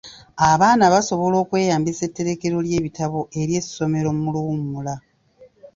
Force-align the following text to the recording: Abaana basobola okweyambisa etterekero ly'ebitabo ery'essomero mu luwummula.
Abaana 0.51 0.85
basobola 0.93 1.35
okweyambisa 1.43 2.01
etterekero 2.07 2.57
ly'ebitabo 2.65 3.19
ery'essomero 3.41 4.09
mu 4.21 4.29
luwummula. 4.35 4.95